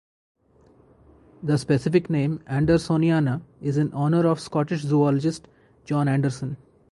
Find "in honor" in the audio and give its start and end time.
3.77-4.25